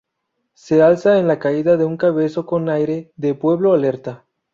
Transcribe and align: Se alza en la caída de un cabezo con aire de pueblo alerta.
Se 0.55 0.81
alza 0.81 1.19
en 1.19 1.27
la 1.27 1.37
caída 1.37 1.77
de 1.77 1.85
un 1.85 1.95
cabezo 1.95 2.47
con 2.47 2.69
aire 2.69 3.11
de 3.17 3.35
pueblo 3.35 3.71
alerta. 3.71 4.25